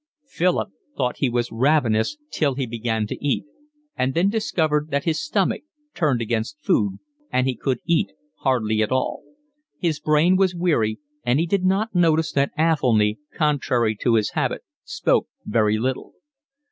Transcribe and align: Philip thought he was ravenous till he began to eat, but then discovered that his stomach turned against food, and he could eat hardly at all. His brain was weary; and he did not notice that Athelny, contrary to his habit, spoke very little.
Philip 0.25 0.69
thought 0.97 1.17
he 1.17 1.29
was 1.29 1.51
ravenous 1.51 2.17
till 2.31 2.55
he 2.55 2.65
began 2.65 3.05
to 3.05 3.23
eat, 3.23 3.45
but 3.95 4.15
then 4.15 4.31
discovered 4.31 4.89
that 4.89 5.03
his 5.03 5.21
stomach 5.21 5.61
turned 5.93 6.21
against 6.23 6.59
food, 6.63 6.97
and 7.31 7.45
he 7.45 7.55
could 7.55 7.81
eat 7.85 8.09
hardly 8.39 8.81
at 8.81 8.91
all. 8.91 9.21
His 9.77 9.99
brain 9.99 10.37
was 10.37 10.55
weary; 10.55 10.97
and 11.23 11.39
he 11.39 11.45
did 11.45 11.65
not 11.65 11.93
notice 11.93 12.31
that 12.31 12.49
Athelny, 12.57 13.19
contrary 13.35 13.95
to 13.97 14.15
his 14.15 14.31
habit, 14.31 14.63
spoke 14.83 15.27
very 15.45 15.77
little. 15.77 16.15